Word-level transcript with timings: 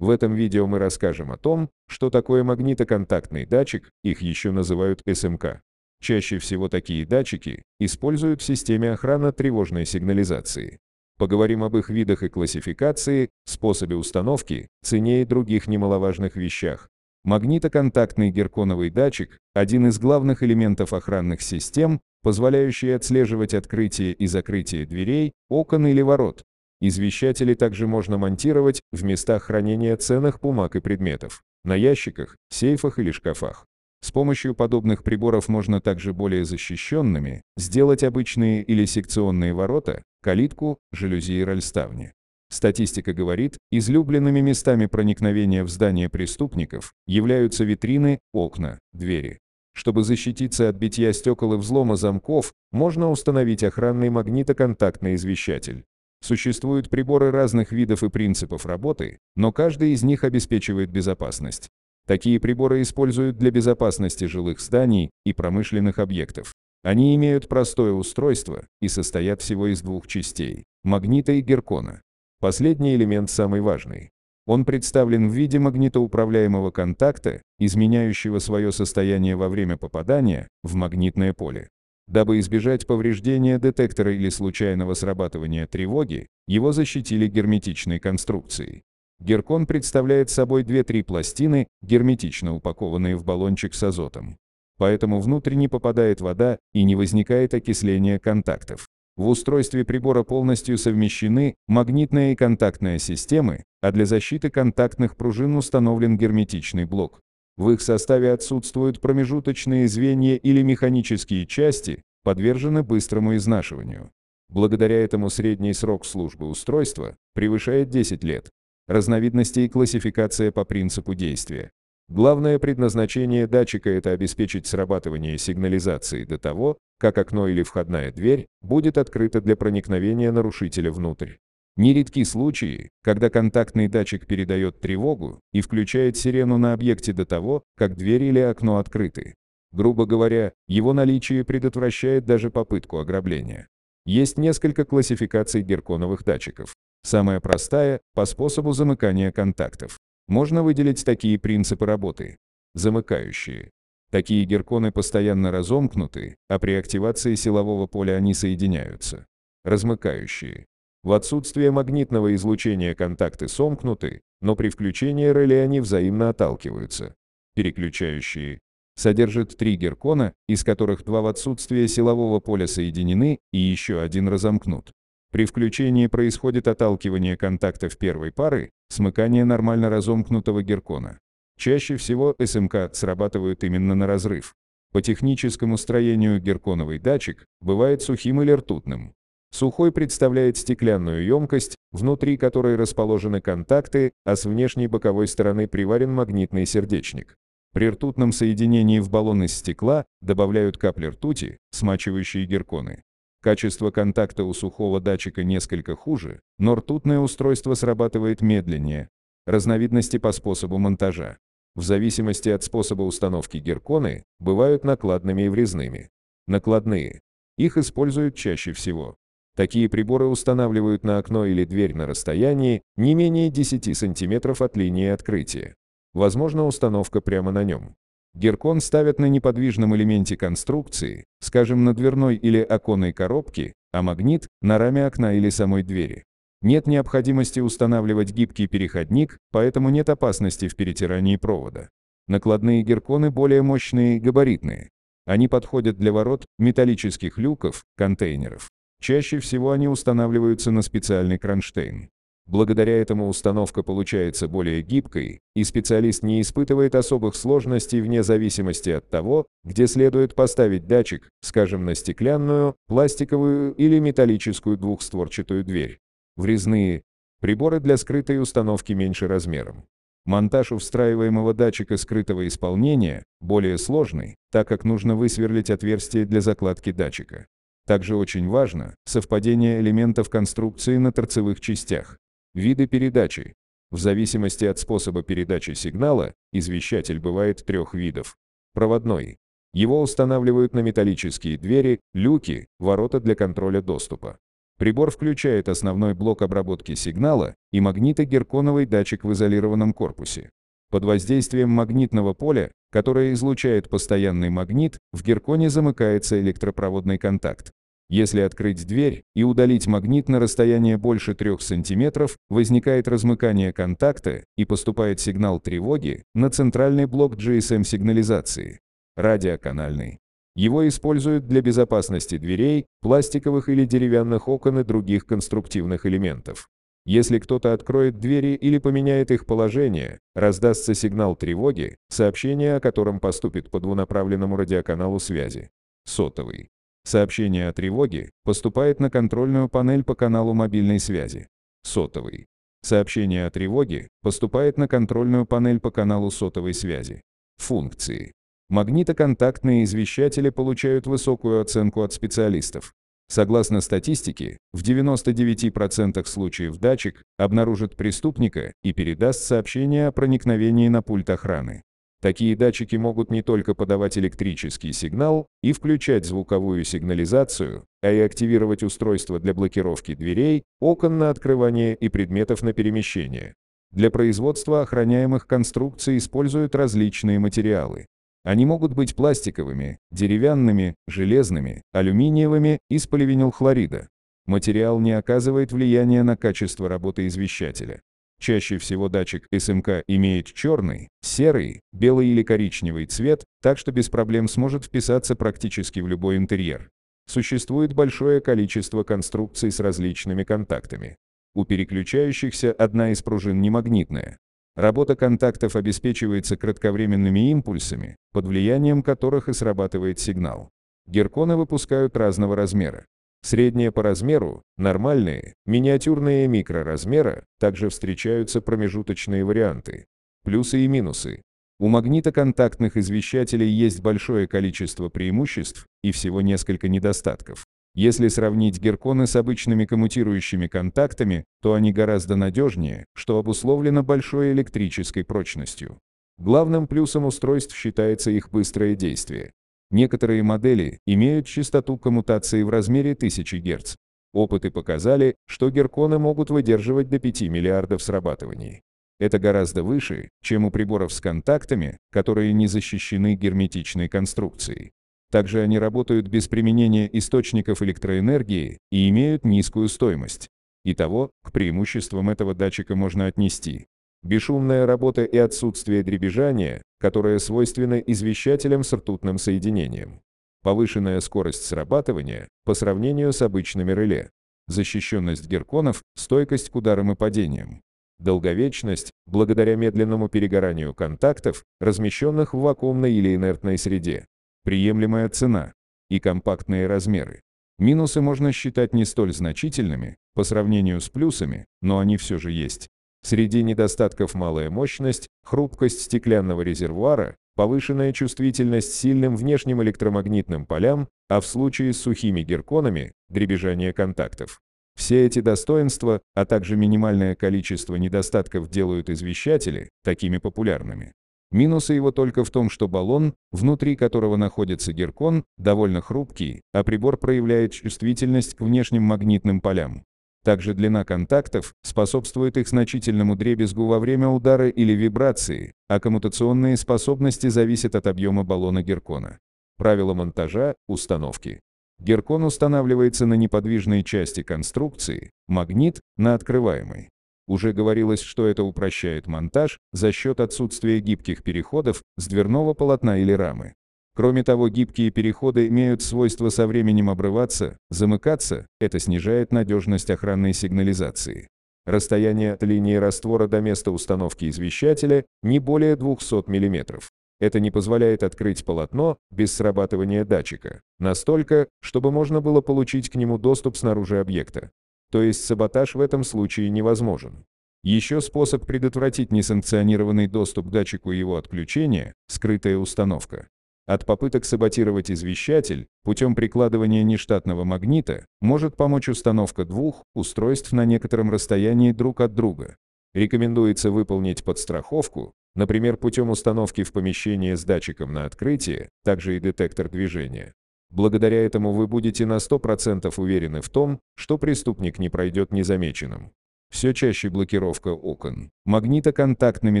В 0.00 0.08
этом 0.08 0.34
видео 0.34 0.66
мы 0.66 0.78
расскажем 0.78 1.30
о 1.30 1.36
том, 1.36 1.68
что 1.86 2.08
такое 2.08 2.42
магнитоконтактный 2.42 3.44
датчик, 3.44 3.90
их 4.02 4.22
еще 4.22 4.50
называют 4.50 5.02
СМК. 5.06 5.60
Чаще 6.00 6.38
всего 6.38 6.70
такие 6.70 7.04
датчики 7.04 7.64
используют 7.78 8.40
в 8.40 8.44
системе 8.44 8.92
охраны 8.92 9.30
тревожной 9.30 9.84
сигнализации. 9.84 10.78
Поговорим 11.18 11.62
об 11.62 11.76
их 11.76 11.90
видах 11.90 12.22
и 12.22 12.30
классификации, 12.30 13.28
способе 13.44 13.96
установки, 13.96 14.68
цене 14.82 15.20
и 15.20 15.26
других 15.26 15.68
немаловажных 15.68 16.34
вещах. 16.34 16.88
Магнитоконтактный 17.24 18.30
герконовый 18.30 18.88
датчик– 18.88 19.36
один 19.54 19.86
из 19.88 19.98
главных 19.98 20.42
элементов 20.42 20.94
охранных 20.94 21.42
систем, 21.42 22.00
позволяющий 22.22 22.96
отслеживать 22.96 23.52
открытие 23.52 24.14
и 24.14 24.26
закрытие 24.26 24.86
дверей, 24.86 25.32
окон 25.50 25.86
или 25.86 26.00
ворот, 26.00 26.42
Извещатели 26.80 27.54
также 27.54 27.86
можно 27.86 28.16
монтировать 28.16 28.80
в 28.90 29.04
местах 29.04 29.44
хранения 29.44 29.96
ценных 29.96 30.40
бумаг 30.40 30.76
и 30.76 30.80
предметов, 30.80 31.42
на 31.64 31.74
ящиках, 31.74 32.36
сейфах 32.48 32.98
или 32.98 33.10
шкафах. 33.10 33.66
С 34.02 34.12
помощью 34.12 34.54
подобных 34.54 35.04
приборов 35.04 35.48
можно 35.48 35.80
также 35.80 36.14
более 36.14 36.46
защищенными 36.46 37.42
сделать 37.58 38.02
обычные 38.02 38.62
или 38.62 38.86
секционные 38.86 39.52
ворота, 39.52 40.02
калитку, 40.22 40.78
жалюзи 40.92 41.32
и 41.32 41.44
рольставни. 41.44 42.12
Статистика 42.50 43.12
говорит, 43.12 43.58
излюбленными 43.70 44.40
местами 44.40 44.86
проникновения 44.86 45.62
в 45.62 45.68
здание 45.68 46.08
преступников 46.08 46.94
являются 47.06 47.64
витрины, 47.64 48.20
окна, 48.32 48.78
двери. 48.92 49.38
Чтобы 49.72 50.02
защититься 50.02 50.68
от 50.68 50.76
битья 50.76 51.12
стекол 51.12 51.54
и 51.54 51.56
взлома 51.56 51.96
замков, 51.96 52.52
можно 52.72 53.10
установить 53.10 53.62
охранный 53.62 54.10
магнитоконтактный 54.10 55.14
извещатель. 55.14 55.84
Существуют 56.22 56.90
приборы 56.90 57.30
разных 57.30 57.72
видов 57.72 58.02
и 58.02 58.10
принципов 58.10 58.66
работы, 58.66 59.18
но 59.36 59.52
каждый 59.52 59.92
из 59.92 60.02
них 60.02 60.24
обеспечивает 60.24 60.90
безопасность. 60.90 61.68
Такие 62.06 62.40
приборы 62.40 62.82
используют 62.82 63.38
для 63.38 63.50
безопасности 63.50 64.24
жилых 64.24 64.60
зданий 64.60 65.10
и 65.24 65.32
промышленных 65.32 65.98
объектов. 65.98 66.52
Они 66.82 67.14
имеют 67.14 67.48
простое 67.48 67.92
устройство 67.92 68.66
и 68.80 68.88
состоят 68.88 69.42
всего 69.42 69.66
из 69.66 69.82
двух 69.82 70.06
частей– 70.06 70.64
магнита 70.84 71.32
и 71.32 71.40
геркона. 71.40 72.02
Последний 72.40 72.94
элемент 72.94 73.30
самый 73.30 73.60
важный. 73.60 74.10
Он 74.46 74.64
представлен 74.64 75.28
в 75.28 75.32
виде 75.32 75.58
магнитоуправляемого 75.58 76.70
контакта, 76.70 77.42
изменяющего 77.58 78.38
свое 78.38 78.72
состояние 78.72 79.36
во 79.36 79.48
время 79.48 79.76
попадания 79.76 80.48
в 80.62 80.74
магнитное 80.74 81.34
поле. 81.34 81.68
Дабы 82.10 82.40
избежать 82.40 82.88
повреждения 82.88 83.56
детектора 83.58 84.12
или 84.12 84.30
случайного 84.30 84.94
срабатывания 84.94 85.68
тревоги, 85.68 86.26
его 86.48 86.72
защитили 86.72 87.28
герметичной 87.28 88.00
конструкцией. 88.00 88.82
Геркон 89.20 89.64
представляет 89.64 90.28
собой 90.28 90.64
2-3 90.64 91.04
пластины, 91.04 91.68
герметично 91.82 92.52
упакованные 92.52 93.14
в 93.14 93.22
баллончик 93.22 93.74
с 93.74 93.82
азотом. 93.84 94.38
Поэтому 94.76 95.20
внутрь 95.20 95.54
не 95.54 95.68
попадает 95.68 96.20
вода 96.20 96.58
и 96.72 96.82
не 96.82 96.96
возникает 96.96 97.54
окисления 97.54 98.18
контактов. 98.18 98.88
В 99.16 99.28
устройстве 99.28 99.84
прибора 99.84 100.24
полностью 100.24 100.78
совмещены 100.78 101.54
магнитная 101.68 102.32
и 102.32 102.36
контактная 102.36 102.98
системы, 102.98 103.62
а 103.82 103.92
для 103.92 104.04
защиты 104.04 104.50
контактных 104.50 105.16
пружин 105.16 105.54
установлен 105.54 106.18
герметичный 106.18 106.86
блок. 106.86 107.20
В 107.60 107.72
их 107.72 107.82
составе 107.82 108.32
отсутствуют 108.32 109.02
промежуточные 109.02 109.86
звенья 109.86 110.36
или 110.36 110.62
механические 110.62 111.44
части, 111.44 112.00
подвержены 112.22 112.82
быстрому 112.82 113.36
изнашиванию. 113.36 114.10
Благодаря 114.48 115.04
этому 115.04 115.28
средний 115.28 115.74
срок 115.74 116.06
службы 116.06 116.48
устройства 116.48 117.18
превышает 117.34 117.90
10 117.90 118.24
лет. 118.24 118.48
Разновидности 118.88 119.60
и 119.60 119.68
классификация 119.68 120.52
по 120.52 120.64
принципу 120.64 121.12
действия. 121.12 121.70
Главное 122.08 122.58
предназначение 122.58 123.46
датчика– 123.46 123.90
это 123.90 124.12
обеспечить 124.12 124.66
срабатывание 124.66 125.36
сигнализации 125.36 126.24
до 126.24 126.38
того, 126.38 126.78
как 126.98 127.18
окно 127.18 127.46
или 127.46 127.62
входная 127.62 128.10
дверь 128.10 128.46
будет 128.62 128.96
открыта 128.96 129.42
для 129.42 129.54
проникновения 129.54 130.32
нарушителя 130.32 130.90
внутрь. 130.90 131.34
Нередки 131.80 132.24
случаи, 132.24 132.90
когда 133.02 133.30
контактный 133.30 133.88
датчик 133.88 134.26
передает 134.26 134.80
тревогу 134.82 135.40
и 135.50 135.62
включает 135.62 136.14
сирену 136.18 136.58
на 136.58 136.74
объекте 136.74 137.14
до 137.14 137.24
того, 137.24 137.62
как 137.74 137.96
дверь 137.96 138.24
или 138.24 138.38
окно 138.38 138.76
открыты. 138.76 139.34
Грубо 139.72 140.04
говоря, 140.04 140.52
его 140.68 140.92
наличие 140.92 141.42
предотвращает 141.42 142.26
даже 142.26 142.50
попытку 142.50 142.98
ограбления. 142.98 143.66
Есть 144.04 144.36
несколько 144.36 144.84
классификаций 144.84 145.62
герконовых 145.62 146.22
датчиков. 146.22 146.74
Самая 147.02 147.40
простая– 147.40 148.02
по 148.14 148.26
способу 148.26 148.72
замыкания 148.72 149.32
контактов. 149.32 149.98
Можно 150.28 150.62
выделить 150.62 151.02
такие 151.06 151.38
принципы 151.38 151.86
работы. 151.86 152.36
Замыкающие. 152.74 153.70
Такие 154.10 154.44
герконы 154.44 154.92
постоянно 154.92 155.50
разомкнуты, 155.50 156.36
а 156.46 156.58
при 156.58 156.72
активации 156.72 157.36
силового 157.36 157.86
поля 157.86 158.16
они 158.16 158.34
соединяются. 158.34 159.24
Размыкающие. 159.64 160.66
В 161.02 161.12
отсутствие 161.12 161.70
магнитного 161.70 162.34
излучения 162.34 162.94
контакты 162.94 163.48
сомкнуты, 163.48 164.20
но 164.42 164.54
при 164.54 164.68
включении 164.68 165.28
реле 165.28 165.62
они 165.62 165.80
взаимно 165.80 166.28
отталкиваются. 166.28 167.14
Переключающие. 167.54 168.60
Содержит 168.96 169.56
три 169.56 169.76
геркона, 169.76 170.34
из 170.46 170.62
которых 170.62 171.04
два 171.04 171.22
в 171.22 171.26
отсутствие 171.26 171.88
силового 171.88 172.38
поля 172.40 172.66
соединены 172.66 173.38
и 173.50 173.58
еще 173.58 174.02
один 174.02 174.28
разомкнут. 174.28 174.92
При 175.32 175.46
включении 175.46 176.06
происходит 176.06 176.68
отталкивание 176.68 177.36
контактов 177.36 177.96
первой 177.96 178.30
пары, 178.30 178.70
смыкание 178.90 179.44
нормально 179.44 179.88
разомкнутого 179.88 180.62
геркона. 180.62 181.18
Чаще 181.56 181.96
всего 181.96 182.34
СМК 182.38 182.90
срабатывают 182.92 183.64
именно 183.64 183.94
на 183.94 184.06
разрыв. 184.06 184.54
По 184.92 185.00
техническому 185.00 185.78
строению 185.78 186.40
герконовый 186.40 186.98
датчик 186.98 187.46
бывает 187.60 188.02
сухим 188.02 188.42
или 188.42 188.50
ртутным. 188.50 189.14
Сухой 189.50 189.92
представляет 189.92 190.56
стеклянную 190.56 191.24
емкость, 191.24 191.76
внутри 191.92 192.36
которой 192.36 192.76
расположены 192.76 193.40
контакты, 193.40 194.12
а 194.24 194.36
с 194.36 194.44
внешней 194.44 194.86
боковой 194.86 195.26
стороны 195.26 195.66
приварен 195.66 196.12
магнитный 196.12 196.66
сердечник. 196.66 197.36
При 197.72 197.90
ртутном 197.90 198.32
соединении 198.32 199.00
в 199.00 199.10
баллон 199.10 199.44
из 199.44 199.52
стекла 199.52 200.06
добавляют 200.22 200.78
капли 200.78 201.06
ртути, 201.06 201.58
смачивающие 201.72 202.46
герконы. 202.46 203.02
Качество 203.42 203.90
контакта 203.90 204.44
у 204.44 204.52
сухого 204.52 205.00
датчика 205.00 205.44
несколько 205.44 205.96
хуже, 205.96 206.40
но 206.58 206.74
ртутное 206.74 207.18
устройство 207.18 207.74
срабатывает 207.74 208.42
медленнее. 208.42 209.08
Разновидности 209.46 210.18
по 210.18 210.32
способу 210.32 210.78
монтажа. 210.78 211.38
В 211.74 211.82
зависимости 211.82 212.48
от 212.48 212.64
способа 212.64 213.02
установки 213.02 213.58
герконы, 213.58 214.24
бывают 214.38 214.84
накладными 214.84 215.42
и 215.42 215.48
врезными. 215.48 216.10
Накладные. 216.46 217.20
Их 217.56 217.76
используют 217.76 218.34
чаще 218.34 218.72
всего. 218.72 219.16
Такие 219.56 219.88
приборы 219.88 220.26
устанавливают 220.26 221.04
на 221.04 221.18
окно 221.18 221.44
или 221.44 221.64
дверь 221.64 221.94
на 221.94 222.06
расстоянии 222.06 222.82
не 222.96 223.14
менее 223.14 223.50
10 223.50 223.96
см 223.96 224.64
от 224.64 224.76
линии 224.76 225.08
открытия. 225.08 225.74
Возможно 226.14 226.66
установка 226.66 227.20
прямо 227.20 227.52
на 227.52 227.64
нем. 227.64 227.94
Геркон 228.34 228.80
ставят 228.80 229.18
на 229.18 229.26
неподвижном 229.26 229.94
элементе 229.96 230.36
конструкции, 230.36 231.24
скажем, 231.40 231.84
на 231.84 231.94
дверной 231.94 232.36
или 232.36 232.58
оконной 232.58 233.12
коробке, 233.12 233.72
а 233.92 234.02
магнит– 234.02 234.46
на 234.62 234.78
раме 234.78 235.04
окна 235.06 235.34
или 235.34 235.50
самой 235.50 235.82
двери. 235.82 236.24
Нет 236.62 236.86
необходимости 236.86 237.58
устанавливать 237.58 238.32
гибкий 238.32 238.66
переходник, 238.66 239.38
поэтому 239.50 239.88
нет 239.90 240.08
опасности 240.10 240.68
в 240.68 240.76
перетирании 240.76 241.36
провода. 241.36 241.88
Накладные 242.28 242.82
герконы 242.82 243.30
более 243.30 243.62
мощные 243.62 244.18
и 244.18 244.20
габаритные. 244.20 244.90
Они 245.26 245.48
подходят 245.48 245.96
для 245.96 246.12
ворот, 246.12 246.44
металлических 246.58 247.38
люков, 247.38 247.84
контейнеров. 247.96 248.70
Чаще 249.00 249.38
всего 249.38 249.72
они 249.72 249.88
устанавливаются 249.88 250.70
на 250.70 250.82
специальный 250.82 251.38
кронштейн. 251.38 252.10
Благодаря 252.46 253.00
этому 253.00 253.28
установка 253.28 253.82
получается 253.82 254.48
более 254.48 254.82
гибкой, 254.82 255.40
и 255.54 255.62
специалист 255.62 256.22
не 256.24 256.40
испытывает 256.40 256.96
особых 256.96 257.36
сложностей 257.36 258.00
вне 258.00 258.22
зависимости 258.24 258.90
от 258.90 259.08
того, 259.08 259.46
где 259.62 259.86
следует 259.86 260.34
поставить 260.34 260.86
датчик, 260.86 261.28
скажем, 261.42 261.84
на 261.84 261.94
стеклянную, 261.94 262.74
пластиковую 262.88 263.72
или 263.74 264.00
металлическую 264.00 264.76
двухстворчатую 264.76 265.64
дверь. 265.64 266.00
Врезные 266.36 267.02
приборы 267.40 267.78
для 267.78 267.96
скрытой 267.96 268.40
установки 268.42 268.92
меньше 268.92 269.28
размером. 269.28 269.84
Монтаж 270.26 270.72
у 270.72 270.78
встраиваемого 270.78 271.54
датчика 271.54 271.96
скрытого 271.96 272.46
исполнения 272.46 273.22
более 273.40 273.78
сложный, 273.78 274.36
так 274.50 274.68
как 274.68 274.84
нужно 274.84 275.14
высверлить 275.14 275.70
отверстие 275.70 276.26
для 276.26 276.40
закладки 276.40 276.92
датчика. 276.92 277.46
Также 277.86 278.16
очень 278.16 278.48
важно 278.48 278.94
совпадение 279.04 279.80
элементов 279.80 280.30
конструкции 280.30 280.96
на 280.96 281.12
торцевых 281.12 281.60
частях. 281.60 282.18
Виды 282.54 282.86
передачи. 282.86 283.54
В 283.90 283.98
зависимости 283.98 284.64
от 284.64 284.78
способа 284.78 285.22
передачи 285.22 285.72
сигнала, 285.72 286.34
извещатель 286.52 287.18
бывает 287.18 287.64
трех 287.64 287.94
видов. 287.94 288.36
Проводной. 288.72 289.38
Его 289.72 290.00
устанавливают 290.00 290.74
на 290.74 290.80
металлические 290.80 291.58
двери, 291.58 292.00
люки, 292.12 292.68
ворота 292.78 293.20
для 293.20 293.34
контроля 293.34 293.82
доступа. 293.82 294.38
Прибор 294.78 295.10
включает 295.10 295.68
основной 295.68 296.14
блок 296.14 296.42
обработки 296.42 296.94
сигнала 296.94 297.54
и 297.70 297.80
магнитогерконовый 297.80 298.86
датчик 298.86 299.24
в 299.24 299.32
изолированном 299.32 299.92
корпусе. 299.92 300.50
Под 300.90 301.04
воздействием 301.04 301.70
магнитного 301.70 302.32
поля, 302.32 302.72
которое 302.90 303.32
излучает 303.32 303.88
постоянный 303.88 304.50
магнит, 304.50 304.98
в 305.12 305.22
герконе 305.22 305.70
замыкается 305.70 306.40
электропроводный 306.40 307.18
контакт. 307.18 307.72
Если 308.10 308.40
открыть 308.40 308.84
дверь 308.86 309.22
и 309.36 309.44
удалить 309.44 309.86
магнит 309.86 310.28
на 310.28 310.40
расстояние 310.40 310.96
больше 310.96 311.34
3 311.36 311.58
см, 311.60 312.26
возникает 312.48 313.06
размыкание 313.06 313.72
контакта 313.72 314.42
и 314.56 314.64
поступает 314.64 315.20
сигнал 315.20 315.60
тревоги 315.60 316.24
на 316.34 316.50
центральный 316.50 317.06
блок 317.06 317.36
GSM-сигнализации. 317.36 318.80
Радиоканальный. 319.16 320.18
Его 320.56 320.88
используют 320.88 321.46
для 321.46 321.62
безопасности 321.62 322.36
дверей, 322.36 322.86
пластиковых 323.00 323.68
или 323.68 323.84
деревянных 323.84 324.48
окон 324.48 324.80
и 324.80 324.84
других 324.84 325.24
конструктивных 325.24 326.04
элементов. 326.04 326.68
Если 327.06 327.38
кто-то 327.38 327.72
откроет 327.72 328.18
двери 328.20 328.54
или 328.54 328.78
поменяет 328.78 329.30
их 329.30 329.46
положение, 329.46 330.20
раздастся 330.34 330.94
сигнал 330.94 331.34
тревоги, 331.34 331.96
сообщение 332.08 332.76
о 332.76 332.80
котором 332.80 333.20
поступит 333.20 333.70
по 333.70 333.80
двунаправленному 333.80 334.56
радиоканалу 334.56 335.18
связи. 335.18 335.70
Сотовый. 336.04 336.68
Сообщение 337.04 337.68
о 337.68 337.72
тревоге 337.72 338.30
поступает 338.44 339.00
на 339.00 339.10
контрольную 339.10 339.68
панель 339.68 340.04
по 340.04 340.14
каналу 340.14 340.52
мобильной 340.52 341.00
связи. 341.00 341.48
Сотовый. 341.82 342.46
Сообщение 342.82 343.46
о 343.46 343.50
тревоге 343.50 344.08
поступает 344.22 344.76
на 344.76 344.86
контрольную 344.86 345.46
панель 345.46 345.80
по 345.80 345.90
каналу 345.90 346.30
сотовой 346.30 346.74
связи. 346.74 347.22
Функции. 347.58 348.32
Магнитоконтактные 348.68 349.84
извещатели 349.84 350.50
получают 350.50 351.06
высокую 351.06 351.60
оценку 351.60 352.02
от 352.02 352.12
специалистов. 352.12 352.94
Согласно 353.30 353.80
статистике, 353.80 354.58
в 354.72 354.82
99% 354.82 356.26
случаев 356.26 356.78
датчик 356.78 357.22
обнаружит 357.38 357.94
преступника 357.94 358.72
и 358.82 358.92
передаст 358.92 359.44
сообщение 359.44 360.08
о 360.08 360.12
проникновении 360.12 360.88
на 360.88 361.00
пульт 361.00 361.30
охраны. 361.30 361.82
Такие 362.20 362.56
датчики 362.56 362.96
могут 362.96 363.30
не 363.30 363.42
только 363.42 363.74
подавать 363.74 364.18
электрический 364.18 364.92
сигнал 364.92 365.46
и 365.62 365.72
включать 365.72 366.26
звуковую 366.26 366.82
сигнализацию, 366.82 367.84
а 368.02 368.10
и 368.10 368.18
активировать 368.18 368.82
устройство 368.82 369.38
для 369.38 369.54
блокировки 369.54 370.16
дверей, 370.16 370.64
окон 370.80 371.18
на 371.18 371.30
открывание 371.30 371.94
и 371.94 372.08
предметов 372.08 372.62
на 372.64 372.72
перемещение. 372.72 373.54
Для 373.92 374.10
производства 374.10 374.82
охраняемых 374.82 375.46
конструкций 375.46 376.16
используют 376.16 376.74
различные 376.74 377.38
материалы. 377.38 378.06
Они 378.42 378.64
могут 378.64 378.94
быть 378.94 379.14
пластиковыми, 379.14 379.98
деревянными, 380.10 380.94
железными, 381.06 381.82
алюминиевыми 381.92 382.78
из 382.88 383.06
поливинилхлорида. 383.06 384.08
Материал 384.46 384.98
не 384.98 385.12
оказывает 385.12 385.72
влияния 385.72 386.22
на 386.22 386.36
качество 386.36 386.88
работы 386.88 387.26
извещателя. 387.26 388.00
Чаще 388.40 388.78
всего 388.78 389.10
датчик 389.10 389.46
СМК 389.54 390.02
имеет 390.08 390.46
черный, 390.46 391.08
серый, 391.20 391.80
белый 391.92 392.28
или 392.28 392.42
коричневый 392.42 393.04
цвет, 393.04 393.44
так 393.60 393.76
что 393.76 393.92
без 393.92 394.08
проблем 394.08 394.48
сможет 394.48 394.84
вписаться 394.84 395.36
практически 395.36 396.00
в 396.00 396.08
любой 396.08 396.38
интерьер. 396.38 396.88
Существует 397.26 397.92
большое 397.92 398.40
количество 398.40 399.04
конструкций 399.04 399.70
с 399.70 399.78
различными 399.78 400.44
контактами. 400.44 401.16
У 401.54 401.66
переключающихся 401.66 402.72
одна 402.72 403.12
из 403.12 403.22
пружин 403.22 403.60
немагнитная, 403.60 404.38
Работа 404.80 405.14
контактов 405.14 405.76
обеспечивается 405.76 406.56
кратковременными 406.56 407.50
импульсами, 407.50 408.16
под 408.32 408.46
влиянием 408.46 409.02
которых 409.02 409.50
и 409.50 409.52
срабатывает 409.52 410.18
сигнал. 410.18 410.70
Герконы 411.06 411.56
выпускают 411.56 412.16
разного 412.16 412.56
размера. 412.56 413.04
Средние 413.42 413.92
по 413.92 414.02
размеру, 414.02 414.62
нормальные, 414.78 415.52
миниатюрные 415.66 416.46
и 416.46 416.48
микроразмера, 416.48 417.44
также 417.58 417.90
встречаются 417.90 418.62
промежуточные 418.62 419.44
варианты. 419.44 420.06
Плюсы 420.44 420.82
и 420.82 420.88
минусы. 420.88 421.42
У 421.78 421.88
магнитоконтактных 421.88 422.96
извещателей 422.96 423.68
есть 423.68 424.00
большое 424.00 424.48
количество 424.48 425.10
преимуществ 425.10 425.84
и 426.02 426.10
всего 426.10 426.40
несколько 426.40 426.88
недостатков. 426.88 427.66
Если 427.94 428.28
сравнить 428.28 428.80
герконы 428.80 429.26
с 429.26 429.34
обычными 429.34 429.84
коммутирующими 429.84 430.68
контактами, 430.68 431.44
то 431.60 431.74
они 431.74 431.92
гораздо 431.92 432.36
надежнее, 432.36 433.06
что 433.14 433.38
обусловлено 433.38 434.04
большой 434.04 434.52
электрической 434.52 435.24
прочностью. 435.24 435.98
Главным 436.38 436.86
плюсом 436.86 437.24
устройств 437.24 437.76
считается 437.76 438.30
их 438.30 438.50
быстрое 438.50 438.94
действие. 438.94 439.52
Некоторые 439.90 440.44
модели 440.44 441.00
имеют 441.04 441.46
частоту 441.46 441.98
коммутации 441.98 442.62
в 442.62 442.70
размере 442.70 443.12
1000 443.12 443.58
Гц. 443.58 443.96
Опыты 444.32 444.70
показали, 444.70 445.34
что 445.46 445.68
герконы 445.70 446.20
могут 446.20 446.50
выдерживать 446.50 447.08
до 447.08 447.18
5 447.18 447.42
миллиардов 447.42 448.02
срабатываний. 448.02 448.82
Это 449.18 449.38
гораздо 449.40 449.82
выше, 449.82 450.30
чем 450.42 450.64
у 450.64 450.70
приборов 450.70 451.12
с 451.12 451.20
контактами, 451.20 451.98
которые 452.10 452.52
не 452.52 452.68
защищены 452.68 453.34
герметичной 453.34 454.08
конструкцией. 454.08 454.92
Также 455.30 455.60
они 455.60 455.78
работают 455.78 456.28
без 456.28 456.48
применения 456.48 457.08
источников 457.12 457.82
электроэнергии 457.82 458.78
и 458.90 459.08
имеют 459.08 459.44
низкую 459.44 459.88
стоимость. 459.88 460.48
Итого, 460.84 461.30
к 461.44 461.52
преимуществам 461.52 462.30
этого 462.30 462.54
датчика 462.54 462.96
можно 462.96 463.26
отнести 463.26 463.86
бесшумная 464.22 464.86
работа 464.86 465.24
и 465.24 465.36
отсутствие 465.38 466.02
дребезжания, 466.02 466.82
которое 466.98 467.38
свойственно 467.38 467.98
извещателям 467.98 468.84
с 468.84 468.92
ртутным 468.92 469.38
соединением, 469.38 470.20
повышенная 470.62 471.20
скорость 471.20 471.64
срабатывания 471.64 472.48
по 472.64 472.74
сравнению 472.74 473.32
с 473.32 473.42
обычными 473.42 473.92
реле, 473.92 474.30
защищенность 474.68 475.48
герконов, 475.48 476.02
стойкость 476.16 476.70
к 476.70 476.76
ударам 476.76 477.12
и 477.12 477.16
падениям, 477.16 477.80
долговечность 478.18 479.10
благодаря 479.26 479.76
медленному 479.76 480.28
перегоранию 480.28 480.94
контактов, 480.94 481.64
размещенных 481.80 482.52
в 482.52 482.58
вакуумной 482.58 483.12
или 483.12 483.34
инертной 483.34 483.78
среде, 483.78 484.26
приемлемая 484.64 485.28
цена 485.28 485.72
и 486.08 486.20
компактные 486.20 486.86
размеры. 486.86 487.40
Минусы 487.78 488.20
можно 488.20 488.52
считать 488.52 488.92
не 488.92 489.04
столь 489.04 489.32
значительными 489.32 490.16
по 490.34 490.44
сравнению 490.44 491.00
с 491.00 491.08
плюсами, 491.08 491.66
но 491.80 491.98
они 491.98 492.16
все 492.16 492.38
же 492.38 492.52
есть. 492.52 492.88
Среди 493.22 493.62
недостатков 493.62 494.34
малая 494.34 494.70
мощность, 494.70 495.28
хрупкость 495.44 496.02
стеклянного 496.02 496.62
резервуара, 496.62 497.36
повышенная 497.54 498.12
чувствительность 498.12 498.94
сильным 498.94 499.36
внешним 499.36 499.82
электромагнитным 499.82 500.66
полям, 500.66 501.08
а 501.28 501.40
в 501.40 501.46
случае 501.46 501.92
с 501.92 502.00
сухими 502.00 502.42
герконами– 502.42 503.12
дребезжание 503.28 503.92
контактов. 503.92 504.60
Все 504.96 505.26
эти 505.26 505.40
достоинства, 505.40 506.20
а 506.34 506.44
также 506.44 506.76
минимальное 506.76 507.34
количество 507.34 507.96
недостатков 507.96 508.68
делают 508.68 509.08
извещатели 509.08 509.88
такими 510.04 510.38
популярными. 510.38 511.12
Минусы 511.52 511.94
его 511.94 512.12
только 512.12 512.44
в 512.44 512.50
том, 512.50 512.70
что 512.70 512.86
баллон, 512.86 513.34
внутри 513.50 513.96
которого 513.96 514.36
находится 514.36 514.92
геркон, 514.92 515.44
довольно 515.58 516.00
хрупкий, 516.00 516.62
а 516.72 516.84
прибор 516.84 517.16
проявляет 517.16 517.72
чувствительность 517.72 518.54
к 518.54 518.60
внешним 518.60 519.02
магнитным 519.02 519.60
полям. 519.60 520.04
Также 520.42 520.72
длина 520.74 521.04
контактов 521.04 521.74
способствует 521.82 522.56
их 522.56 522.68
значительному 522.68 523.36
дребезгу 523.36 523.86
во 523.86 523.98
время 523.98 524.28
удара 524.28 524.68
или 524.68 524.92
вибрации, 524.92 525.74
а 525.88 526.00
коммутационные 526.00 526.76
способности 526.76 527.48
зависят 527.48 527.94
от 527.94 528.06
объема 528.06 528.44
баллона 528.44 528.82
геркона. 528.82 529.38
Правило 529.76 530.14
монтажа– 530.14 530.76
установки. 530.88 531.60
Геркон 531.98 532.44
устанавливается 532.44 533.26
на 533.26 533.34
неподвижной 533.34 534.02
части 534.02 534.42
конструкции, 534.42 535.30
магнит– 535.48 536.00
на 536.16 536.34
открываемой. 536.34 537.10
Уже 537.50 537.72
говорилось, 537.72 538.20
что 538.20 538.46
это 538.46 538.62
упрощает 538.62 539.26
монтаж 539.26 539.80
за 539.90 540.12
счет 540.12 540.38
отсутствия 540.38 541.00
гибких 541.00 541.42
переходов 541.42 542.00
с 542.16 542.28
дверного 542.28 542.74
полотна 542.74 543.18
или 543.18 543.32
рамы. 543.32 543.74
Кроме 544.14 544.44
того, 544.44 544.68
гибкие 544.68 545.10
переходы 545.10 545.66
имеют 545.66 546.00
свойство 546.00 546.50
со 546.50 546.68
временем 546.68 547.10
обрываться, 547.10 547.76
замыкаться, 547.90 548.68
это 548.78 549.00
снижает 549.00 549.50
надежность 549.52 550.10
охранной 550.10 550.52
сигнализации. 550.52 551.48
Расстояние 551.86 552.52
от 552.52 552.62
линии 552.62 552.94
раствора 552.94 553.48
до 553.48 553.60
места 553.60 553.90
установки 553.90 554.48
извещателя 554.48 555.24
не 555.42 555.58
более 555.58 555.96
200 555.96 556.48
мм. 556.48 557.00
Это 557.40 557.58
не 557.58 557.72
позволяет 557.72 558.22
открыть 558.22 558.64
полотно 558.64 559.16
без 559.32 559.52
срабатывания 559.52 560.24
датчика, 560.24 560.82
настолько, 561.00 561.66
чтобы 561.80 562.12
можно 562.12 562.40
было 562.40 562.60
получить 562.60 563.10
к 563.10 563.16
нему 563.16 563.38
доступ 563.38 563.76
снаружи 563.76 564.20
объекта 564.20 564.70
то 565.10 565.22
есть 565.22 565.44
саботаж 565.44 565.94
в 565.94 566.00
этом 566.00 566.24
случае 566.24 566.70
невозможен. 566.70 567.44
Еще 567.82 568.20
способ 568.20 568.66
предотвратить 568.66 569.32
несанкционированный 569.32 570.26
доступ 570.26 570.68
к 570.68 570.70
датчику 570.70 571.12
и 571.12 571.18
его 571.18 571.36
отключения– 571.36 572.14
скрытая 572.28 572.76
установка. 572.76 573.48
От 573.86 574.06
попыток 574.06 574.44
саботировать 574.44 575.10
извещатель 575.10 575.88
путем 576.04 576.34
прикладывания 576.34 577.02
нештатного 577.02 577.64
магнита 577.64 578.26
может 578.40 578.76
помочь 578.76 579.08
установка 579.08 579.64
двух 579.64 580.04
устройств 580.14 580.72
на 580.72 580.84
некотором 580.84 581.30
расстоянии 581.30 581.90
друг 581.92 582.20
от 582.20 582.34
друга. 582.34 582.76
Рекомендуется 583.14 583.90
выполнить 583.90 584.44
подстраховку, 584.44 585.32
например, 585.56 585.96
путем 585.96 586.30
установки 586.30 586.84
в 586.84 586.92
помещение 586.92 587.56
с 587.56 587.64
датчиком 587.64 588.12
на 588.12 588.26
открытие, 588.26 588.90
также 589.04 589.36
и 589.36 589.40
детектор 589.40 589.88
движения. 589.88 590.52
Благодаря 590.90 591.44
этому 591.44 591.72
вы 591.72 591.86
будете 591.86 592.26
на 592.26 592.36
100% 592.36 593.12
уверены 593.16 593.60
в 593.60 593.68
том, 593.68 594.00
что 594.16 594.38
преступник 594.38 594.98
не 594.98 595.08
пройдет 595.08 595.52
незамеченным. 595.52 596.32
Все 596.70 596.92
чаще 596.92 597.30
блокировка 597.30 597.88
окон 597.88 598.50
магнитоконтактными 598.64 599.80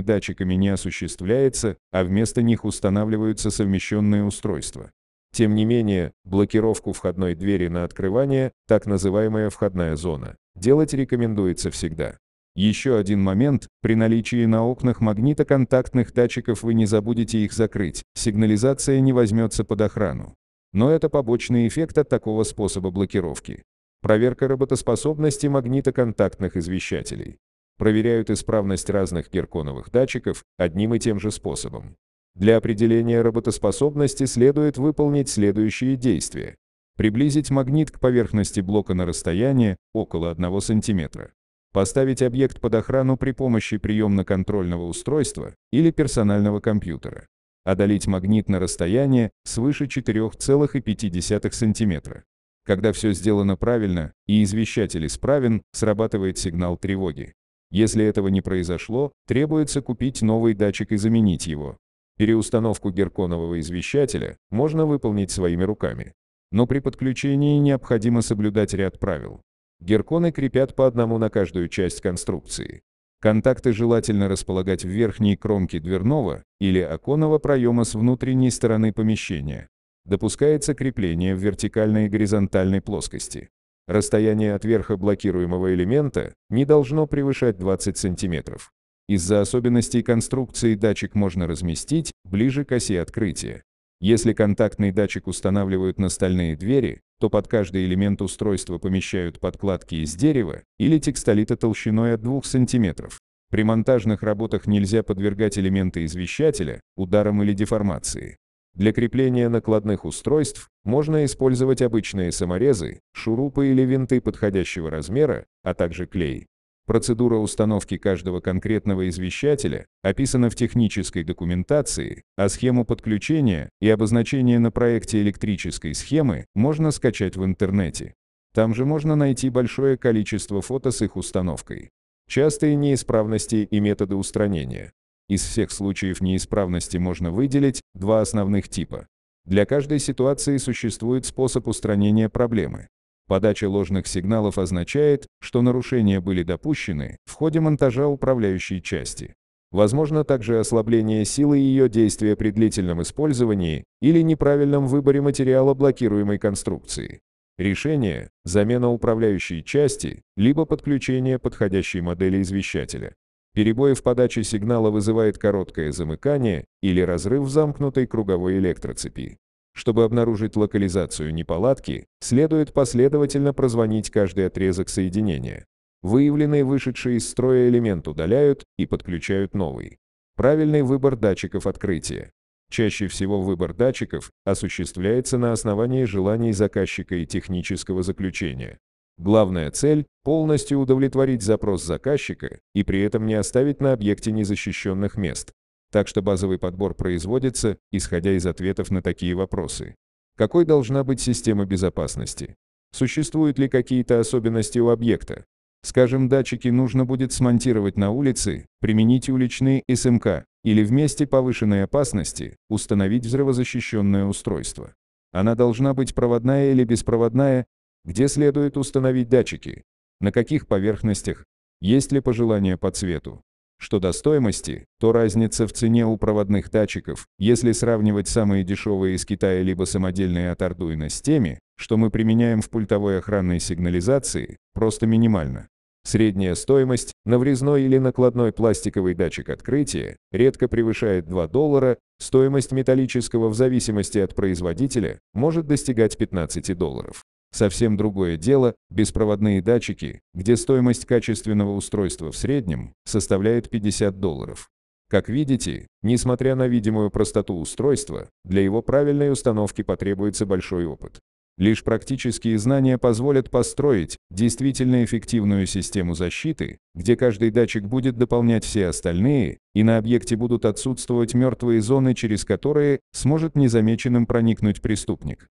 датчиками 0.00 0.54
не 0.54 0.68
осуществляется, 0.70 1.76
а 1.92 2.02
вместо 2.02 2.42
них 2.42 2.64
устанавливаются 2.64 3.50
совмещенные 3.50 4.24
устройства. 4.24 4.90
Тем 5.32 5.54
не 5.54 5.64
менее, 5.64 6.12
блокировку 6.24 6.92
входной 6.92 7.36
двери 7.36 7.68
на 7.68 7.84
открывание, 7.84 8.52
так 8.66 8.86
называемая 8.86 9.50
входная 9.50 9.94
зона, 9.94 10.36
делать 10.56 10.92
рекомендуется 10.92 11.70
всегда. 11.70 12.18
Еще 12.56 12.98
один 12.98 13.22
момент, 13.22 13.68
при 13.80 13.94
наличии 13.94 14.44
на 14.44 14.66
окнах 14.66 15.00
магнитоконтактных 15.00 16.12
датчиков 16.12 16.64
вы 16.64 16.74
не 16.74 16.86
забудете 16.86 17.38
их 17.38 17.52
закрыть, 17.52 18.02
сигнализация 18.14 18.98
не 18.98 19.12
возьмется 19.12 19.62
под 19.62 19.80
охрану. 19.82 20.34
Но 20.72 20.90
это 20.90 21.08
побочный 21.08 21.66
эффект 21.66 21.98
от 21.98 22.08
такого 22.08 22.44
способа 22.44 22.90
блокировки. 22.90 23.64
Проверка 24.02 24.46
работоспособности 24.46 25.48
магнитоконтактных 25.48 26.56
извещателей. 26.56 27.38
Проверяют 27.76 28.30
исправность 28.30 28.88
разных 28.88 29.30
герконовых 29.30 29.90
датчиков 29.90 30.44
одним 30.58 30.94
и 30.94 30.98
тем 30.98 31.18
же 31.18 31.30
способом. 31.30 31.96
Для 32.34 32.56
определения 32.56 33.20
работоспособности 33.20 34.24
следует 34.26 34.78
выполнить 34.78 35.28
следующие 35.28 35.96
действия. 35.96 36.56
Приблизить 36.96 37.50
магнит 37.50 37.90
к 37.90 37.98
поверхности 37.98 38.60
блока 38.60 38.94
на 38.94 39.06
расстояние 39.06 39.76
около 39.92 40.30
1 40.30 40.60
см. 40.60 41.32
Поставить 41.72 42.22
объект 42.22 42.60
под 42.60 42.74
охрану 42.74 43.16
при 43.16 43.32
помощи 43.32 43.78
приемно-контрольного 43.78 44.86
устройства 44.86 45.54
или 45.72 45.90
персонального 45.90 46.60
компьютера 46.60 47.26
одолеть 47.64 48.06
магнит 48.06 48.48
на 48.48 48.58
расстояние 48.58 49.30
свыше 49.44 49.84
4,5 49.84 51.52
см. 51.52 52.24
Когда 52.64 52.92
все 52.92 53.12
сделано 53.12 53.56
правильно 53.56 54.12
и 54.26 54.42
извещатель 54.42 55.06
исправен, 55.06 55.62
срабатывает 55.72 56.38
сигнал 56.38 56.76
тревоги. 56.76 57.34
Если 57.70 58.04
этого 58.04 58.28
не 58.28 58.40
произошло, 58.40 59.12
требуется 59.26 59.80
купить 59.80 60.22
новый 60.22 60.54
датчик 60.54 60.92
и 60.92 60.96
заменить 60.96 61.46
его. 61.46 61.78
Переустановку 62.18 62.90
герконового 62.90 63.60
извещателя 63.60 64.36
можно 64.50 64.84
выполнить 64.84 65.30
своими 65.30 65.62
руками. 65.64 66.12
Но 66.52 66.66
при 66.66 66.80
подключении 66.80 67.58
необходимо 67.58 68.22
соблюдать 68.22 68.74
ряд 68.74 68.98
правил. 68.98 69.40
Герконы 69.80 70.30
крепят 70.30 70.74
по 70.74 70.86
одному 70.86 71.16
на 71.16 71.30
каждую 71.30 71.68
часть 71.68 72.00
конструкции. 72.02 72.82
Контакты 73.20 73.74
желательно 73.74 74.28
располагать 74.28 74.82
в 74.82 74.88
верхней 74.88 75.36
кромке 75.36 75.78
дверного 75.78 76.42
или 76.58 76.80
оконного 76.80 77.38
проема 77.38 77.84
с 77.84 77.94
внутренней 77.94 78.50
стороны 78.50 78.94
помещения. 78.94 79.68
Допускается 80.06 80.74
крепление 80.74 81.34
в 81.34 81.38
вертикальной 81.38 82.06
и 82.06 82.08
горизонтальной 82.08 82.80
плоскости. 82.80 83.50
Расстояние 83.86 84.54
от 84.54 84.64
верха 84.64 84.96
блокируемого 84.96 85.74
элемента 85.74 86.32
не 86.48 86.64
должно 86.64 87.06
превышать 87.06 87.58
20 87.58 87.98
см. 87.98 88.58
Из-за 89.06 89.42
особенностей 89.42 90.02
конструкции 90.02 90.74
датчик 90.74 91.14
можно 91.14 91.46
разместить 91.46 92.12
ближе 92.24 92.64
к 92.64 92.72
оси 92.72 92.96
открытия. 92.96 93.64
Если 94.00 94.32
контактный 94.32 94.92
датчик 94.92 95.26
устанавливают 95.26 95.98
на 95.98 96.08
стальные 96.08 96.56
двери, 96.56 97.02
то 97.18 97.28
под 97.28 97.48
каждый 97.48 97.84
элемент 97.84 98.22
устройства 98.22 98.78
помещают 98.78 99.40
подкладки 99.40 99.96
из 99.96 100.14
дерева 100.14 100.62
или 100.78 100.98
текстолита 100.98 101.54
толщиной 101.54 102.14
от 102.14 102.22
2 102.22 102.40
см. 102.42 103.10
При 103.50 103.62
монтажных 103.62 104.22
работах 104.22 104.66
нельзя 104.66 105.02
подвергать 105.02 105.58
элементы 105.58 106.06
извещателя 106.06 106.80
ударам 106.96 107.42
или 107.42 107.52
деформации. 107.52 108.38
Для 108.74 108.92
крепления 108.92 109.50
накладных 109.50 110.06
устройств 110.06 110.70
можно 110.84 111.26
использовать 111.26 111.82
обычные 111.82 112.32
саморезы, 112.32 113.00
шурупы 113.12 113.68
или 113.68 113.82
винты 113.82 114.22
подходящего 114.22 114.88
размера, 114.88 115.44
а 115.62 115.74
также 115.74 116.06
клей. 116.06 116.46
Процедура 116.90 117.36
установки 117.36 117.98
каждого 117.98 118.40
конкретного 118.40 119.08
извещателя 119.08 119.86
описана 120.02 120.50
в 120.50 120.56
технической 120.56 121.22
документации, 121.22 122.24
а 122.36 122.48
схему 122.48 122.84
подключения 122.84 123.70
и 123.80 123.88
обозначение 123.88 124.58
на 124.58 124.72
проекте 124.72 125.22
электрической 125.22 125.94
схемы 125.94 126.46
можно 126.56 126.90
скачать 126.90 127.36
в 127.36 127.44
интернете. 127.44 128.14
Там 128.52 128.74
же 128.74 128.86
можно 128.86 129.14
найти 129.14 129.50
большое 129.50 129.96
количество 129.96 130.60
фото 130.62 130.90
с 130.90 131.00
их 131.00 131.14
установкой. 131.14 131.90
Частые 132.28 132.74
неисправности 132.74 133.68
и 133.70 133.78
методы 133.78 134.16
устранения. 134.16 134.90
Из 135.28 135.44
всех 135.44 135.70
случаев 135.70 136.20
неисправности 136.20 136.96
можно 136.96 137.30
выделить 137.30 137.82
два 137.94 138.20
основных 138.20 138.68
типа. 138.68 139.06
Для 139.44 139.64
каждой 139.64 140.00
ситуации 140.00 140.56
существует 140.56 141.24
способ 141.24 141.68
устранения 141.68 142.28
проблемы. 142.28 142.88
Подача 143.30 143.68
ложных 143.68 144.08
сигналов 144.08 144.58
означает, 144.58 145.28
что 145.40 145.62
нарушения 145.62 146.20
были 146.20 146.42
допущены 146.42 147.16
в 147.26 147.34
ходе 147.34 147.60
монтажа 147.60 148.08
управляющей 148.08 148.82
части. 148.82 149.34
Возможно 149.70 150.24
также 150.24 150.58
ослабление 150.58 151.24
силы 151.24 151.58
ее 151.58 151.88
действия 151.88 152.34
при 152.34 152.50
длительном 152.50 153.02
использовании 153.02 153.84
или 154.02 154.20
неправильном 154.22 154.88
выборе 154.88 155.20
материала 155.20 155.74
блокируемой 155.74 156.40
конструкции. 156.40 157.20
Решение– 157.56 158.30
замена 158.44 158.90
управляющей 158.90 159.62
части, 159.62 160.22
либо 160.36 160.64
подключение 160.64 161.38
подходящей 161.38 162.00
модели 162.00 162.42
извещателя. 162.42 163.14
Перебои 163.54 163.94
в 163.94 164.02
подаче 164.02 164.42
сигнала 164.42 164.90
вызывает 164.90 165.38
короткое 165.38 165.92
замыкание 165.92 166.64
или 166.82 167.00
разрыв 167.00 167.48
замкнутой 167.48 168.08
круговой 168.08 168.58
электроцепи. 168.58 169.38
Чтобы 169.80 170.04
обнаружить 170.04 170.56
локализацию 170.56 171.32
неполадки, 171.32 172.06
следует 172.20 172.74
последовательно 172.74 173.54
прозвонить 173.54 174.10
каждый 174.10 174.46
отрезок 174.46 174.90
соединения. 174.90 175.64
Выявленный 176.02 176.64
вышедший 176.64 177.16
из 177.16 177.26
строя 177.26 177.66
элемент 177.66 178.06
удаляют 178.06 178.62
и 178.76 178.84
подключают 178.84 179.54
новый. 179.54 179.96
Правильный 180.36 180.82
выбор 180.82 181.16
датчиков 181.16 181.66
открытия. 181.66 182.30
Чаще 182.70 183.08
всего 183.08 183.40
выбор 183.40 183.72
датчиков 183.72 184.30
осуществляется 184.44 185.38
на 185.38 185.52
основании 185.52 186.04
желаний 186.04 186.52
заказчика 186.52 187.14
и 187.14 187.24
технического 187.24 188.02
заключения. 188.02 188.76
Главная 189.16 189.70
цель– 189.70 190.04
полностью 190.24 190.78
удовлетворить 190.78 191.40
запрос 191.40 191.82
заказчика 191.82 192.58
и 192.74 192.82
при 192.82 193.00
этом 193.00 193.24
не 193.24 193.32
оставить 193.32 193.80
на 193.80 193.94
объекте 193.94 194.30
незащищенных 194.30 195.16
мест. 195.16 195.54
Так 195.90 196.08
что 196.08 196.22
базовый 196.22 196.58
подбор 196.58 196.94
производится, 196.94 197.78
исходя 197.90 198.36
из 198.36 198.46
ответов 198.46 198.90
на 198.90 199.02
такие 199.02 199.34
вопросы. 199.34 199.96
Какой 200.36 200.64
должна 200.64 201.04
быть 201.04 201.20
система 201.20 201.64
безопасности? 201.64 202.56
Существуют 202.92 203.58
ли 203.58 203.68
какие-то 203.68 204.20
особенности 204.20 204.78
у 204.78 204.88
объекта? 204.88 205.44
Скажем, 205.82 206.28
датчики 206.28 206.68
нужно 206.68 207.04
будет 207.04 207.32
смонтировать 207.32 207.96
на 207.96 208.10
улице, 208.10 208.66
применить 208.80 209.28
уличные 209.28 209.82
СМК 209.92 210.44
или 210.62 210.84
в 210.84 210.92
месте 210.92 211.26
повышенной 211.26 211.84
опасности 211.84 212.56
установить 212.68 213.24
взрывозащищенное 213.24 214.26
устройство. 214.26 214.94
Она 215.32 215.54
должна 215.54 215.94
быть 215.94 216.14
проводная 216.14 216.72
или 216.72 216.84
беспроводная, 216.84 217.66
где 218.04 218.28
следует 218.28 218.76
установить 218.76 219.28
датчики, 219.28 219.84
на 220.20 220.32
каких 220.32 220.66
поверхностях, 220.66 221.44
есть 221.80 222.12
ли 222.12 222.20
пожелания 222.20 222.76
по 222.76 222.90
цвету. 222.90 223.42
Что 223.82 223.98
до 223.98 224.12
стоимости, 224.12 224.84
то 225.00 225.10
разница 225.10 225.66
в 225.66 225.72
цене 225.72 226.04
у 226.04 226.18
проводных 226.18 226.70
датчиков, 226.70 227.26
если 227.38 227.72
сравнивать 227.72 228.28
самые 228.28 228.62
дешевые 228.62 229.16
из 229.16 229.24
Китая 229.24 229.62
либо 229.62 229.84
самодельные 229.84 230.50
от 230.50 230.60
Arduino 230.60 231.08
с 231.08 231.22
теми, 231.22 231.58
что 231.78 231.96
мы 231.96 232.10
применяем 232.10 232.60
в 232.60 232.68
пультовой 232.68 233.18
охранной 233.18 233.58
сигнализации, 233.58 234.58
просто 234.74 235.06
минимальна. 235.06 235.66
Средняя 236.04 236.54
стоимость 236.56 237.14
на 237.24 237.38
врезной 237.38 237.84
или 237.84 237.96
накладной 237.96 238.52
пластиковый 238.52 239.14
датчик 239.14 239.48
открытия 239.48 240.16
редко 240.30 240.68
превышает 240.68 241.26
2 241.26 241.48
доллара, 241.48 241.96
стоимость 242.18 242.72
металлического 242.72 243.48
в 243.48 243.54
зависимости 243.54 244.18
от 244.18 244.34
производителя 244.34 245.18
может 245.32 245.66
достигать 245.66 246.18
15 246.18 246.76
долларов. 246.76 247.22
Совсем 247.52 247.96
другое 247.96 248.36
дело– 248.36 248.74
беспроводные 248.90 249.60
датчики, 249.60 250.20
где 250.34 250.56
стоимость 250.56 251.04
качественного 251.04 251.74
устройства 251.74 252.30
в 252.30 252.36
среднем 252.36 252.94
составляет 253.04 253.70
50 253.70 254.20
долларов. 254.20 254.70
Как 255.08 255.28
видите, 255.28 255.88
несмотря 256.02 256.54
на 256.54 256.68
видимую 256.68 257.10
простоту 257.10 257.58
устройства, 257.58 258.28
для 258.44 258.62
его 258.62 258.80
правильной 258.80 259.32
установки 259.32 259.82
потребуется 259.82 260.46
большой 260.46 260.86
опыт. 260.86 261.18
Лишь 261.58 261.84
практические 261.84 262.56
знания 262.58 262.96
позволят 262.96 263.50
построить 263.50 264.16
действительно 264.30 265.04
эффективную 265.04 265.66
систему 265.66 266.14
защиты, 266.14 266.78
где 266.94 267.16
каждый 267.16 267.50
датчик 267.50 267.84
будет 267.84 268.16
дополнять 268.16 268.64
все 268.64 268.86
остальные, 268.86 269.58
и 269.74 269.82
на 269.82 269.98
объекте 269.98 270.36
будут 270.36 270.64
отсутствовать 270.64 271.34
мертвые 271.34 271.82
зоны, 271.82 272.14
через 272.14 272.44
которые 272.44 273.00
сможет 273.12 273.56
незамеченным 273.56 274.24
проникнуть 274.26 274.80
преступник. 274.80 275.48